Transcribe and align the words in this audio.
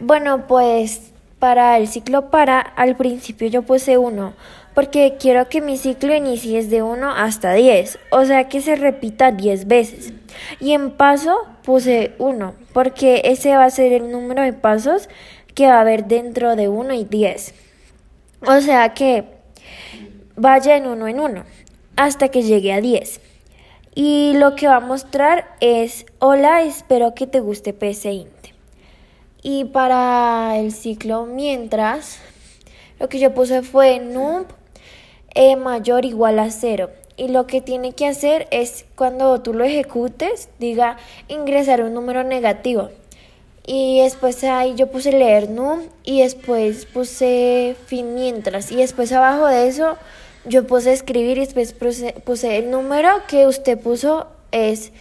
Bueno, 0.00 0.46
pues 0.46 1.12
para 1.40 1.76
el 1.76 1.88
ciclo 1.88 2.30
para, 2.30 2.60
al 2.60 2.96
principio 2.96 3.48
yo 3.48 3.62
puse 3.62 3.98
1, 3.98 4.32
porque 4.74 5.16
quiero 5.18 5.48
que 5.48 5.60
mi 5.60 5.76
ciclo 5.76 6.14
inicie 6.14 6.62
desde 6.62 6.82
1 6.82 7.10
hasta 7.10 7.52
10, 7.52 7.98
o 8.12 8.24
sea 8.24 8.48
que 8.48 8.60
se 8.60 8.76
repita 8.76 9.32
10 9.32 9.66
veces. 9.66 10.12
Y 10.60 10.72
en 10.72 10.92
paso 10.92 11.36
puse 11.64 12.12
1, 12.18 12.54
porque 12.72 13.22
ese 13.24 13.56
va 13.56 13.64
a 13.64 13.70
ser 13.70 13.92
el 13.92 14.12
número 14.12 14.42
de 14.42 14.52
pasos 14.52 15.08
que 15.56 15.66
va 15.66 15.78
a 15.78 15.80
haber 15.80 16.06
dentro 16.06 16.54
de 16.54 16.68
1 16.68 16.94
y 16.94 17.04
10. 17.04 17.54
O 18.46 18.60
sea 18.60 18.94
que 18.94 19.24
vaya 20.36 20.76
en 20.76 20.86
1 20.86 21.08
en 21.08 21.18
1, 21.18 21.44
hasta 21.96 22.28
que 22.28 22.42
llegue 22.42 22.72
a 22.72 22.80
10. 22.80 23.20
Y 23.96 24.34
lo 24.34 24.54
que 24.54 24.68
va 24.68 24.76
a 24.76 24.80
mostrar 24.80 25.56
es, 25.60 26.06
hola, 26.20 26.62
espero 26.62 27.16
que 27.16 27.26
te 27.26 27.40
guste 27.40 27.72
PS 27.72 28.06
y 29.42 29.66
para 29.66 30.56
el 30.58 30.72
ciclo 30.72 31.26
mientras, 31.26 32.18
lo 32.98 33.08
que 33.08 33.18
yo 33.18 33.34
puse 33.34 33.62
fue 33.62 34.00
num 34.00 34.44
e 35.34 35.56
mayor 35.56 36.04
igual 36.04 36.38
a 36.38 36.50
cero. 36.50 36.90
Y 37.16 37.28
lo 37.28 37.46
que 37.46 37.60
tiene 37.60 37.92
que 37.92 38.06
hacer 38.06 38.46
es 38.50 38.84
cuando 38.96 39.40
tú 39.40 39.52
lo 39.52 39.64
ejecutes, 39.64 40.48
diga 40.58 40.98
ingresar 41.28 41.82
un 41.82 41.94
número 41.94 42.24
negativo. 42.24 42.90
Y 43.66 44.00
después 44.00 44.42
ahí 44.44 44.74
yo 44.76 44.86
puse 44.90 45.12
leer 45.12 45.50
num 45.50 45.82
y 46.04 46.22
después 46.22 46.86
puse 46.86 47.76
fin 47.86 48.14
mientras. 48.14 48.72
Y 48.72 48.76
después 48.76 49.12
abajo 49.12 49.46
de 49.46 49.68
eso 49.68 49.96
yo 50.44 50.66
puse 50.66 50.92
escribir 50.92 51.38
y 51.38 51.44
después 51.44 51.74
puse 52.24 52.56
el 52.56 52.70
número 52.70 53.10
que 53.28 53.46
usted 53.46 53.78
puso 53.78 54.26
es 54.52 54.92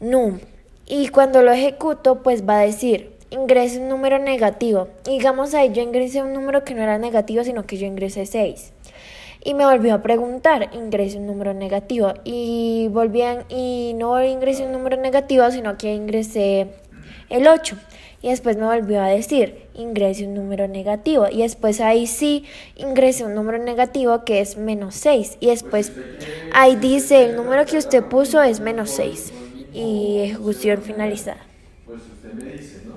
num. 0.00 0.38
Y 0.86 1.08
cuando 1.08 1.42
lo 1.42 1.52
ejecuto 1.52 2.22
pues 2.22 2.46
va 2.48 2.58
a 2.58 2.66
decir 2.66 3.13
ingresé 3.34 3.80
un 3.80 3.88
número 3.88 4.18
negativo. 4.18 4.88
digamos 5.04 5.54
ahí 5.54 5.72
yo 5.72 5.82
ingresé 5.82 6.22
un 6.22 6.32
número 6.32 6.64
que 6.64 6.74
no 6.74 6.82
era 6.82 6.98
negativo, 6.98 7.42
sino 7.42 7.66
que 7.66 7.76
yo 7.76 7.86
ingresé 7.86 8.26
6. 8.26 8.72
Y 9.44 9.54
me 9.54 9.66
volvió 9.66 9.94
a 9.94 10.02
preguntar, 10.02 10.70
ingresé 10.72 11.18
un 11.18 11.26
número 11.26 11.52
negativo. 11.52 12.14
Y 12.24 12.88
volvían, 12.90 13.44
y 13.50 13.92
no 13.96 14.22
ingresé 14.24 14.64
un 14.64 14.72
número 14.72 14.96
negativo, 14.96 15.50
sino 15.50 15.76
que 15.76 15.94
ingresé 15.94 16.68
el 17.28 17.46
8. 17.46 17.76
Y 18.22 18.28
después 18.28 18.56
me 18.56 18.64
volvió 18.64 19.02
a 19.02 19.08
decir, 19.08 19.66
ingrese 19.74 20.26
un 20.26 20.32
número 20.32 20.66
negativo. 20.66 21.26
Y 21.30 21.42
después 21.42 21.82
ahí 21.82 22.06
sí 22.06 22.44
ingresé 22.76 23.24
un 23.24 23.34
número 23.34 23.58
negativo 23.58 24.24
que 24.24 24.40
es 24.40 24.56
menos 24.56 24.94
6. 24.94 25.38
Y 25.40 25.48
después 25.48 25.92
ahí 26.54 26.76
dice, 26.76 27.26
el 27.26 27.36
número 27.36 27.66
que 27.66 27.76
usted 27.76 28.02
puso 28.04 28.42
es 28.42 28.60
menos 28.60 28.88
6. 28.92 29.32
Y 29.74 30.20
ejecución 30.20 30.80
finalizada. 30.80 31.44
Pues 31.84 32.00
usted 32.00 32.32
me 32.32 32.50
dice, 32.52 32.80
¿no? 32.86 32.94